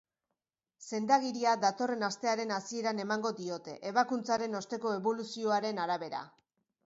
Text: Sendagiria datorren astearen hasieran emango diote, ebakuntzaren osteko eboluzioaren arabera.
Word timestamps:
Sendagiria 0.91 1.51
datorren 1.65 2.05
astearen 2.07 2.53
hasieran 2.55 3.03
emango 3.05 3.33
diote, 3.41 3.77
ebakuntzaren 3.91 4.61
osteko 4.61 4.95
eboluzioaren 4.97 5.83
arabera. 5.85 6.23